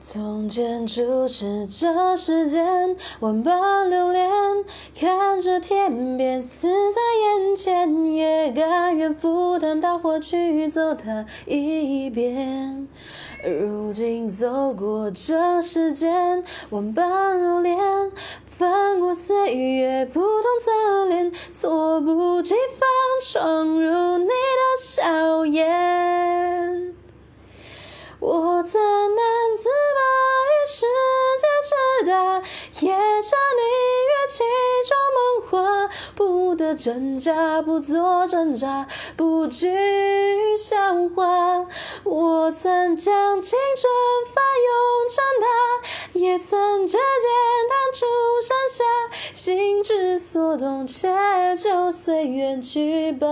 [0.00, 4.30] 从前注视着时间，万般留恋，
[4.94, 12.86] 看着天边死在眼前，也甘愿赴汤蹈火去走它一遍。
[13.44, 17.76] 如今走过这世间，万般留恋，
[18.46, 22.88] 翻过岁月不同侧脸，猝不及防
[23.24, 24.18] 闯入
[36.48, 38.86] 不得挣扎，不做挣扎，
[39.18, 39.68] 不惧
[40.56, 41.66] 笑话。
[42.04, 43.92] 我曾将青春
[44.32, 44.72] 翻涌
[45.12, 47.00] 成她，也曾指尖
[47.68, 48.06] 弹出
[48.42, 48.84] 盛夏，
[49.34, 51.14] 心之所动，且
[51.62, 53.28] 就随缘去吧。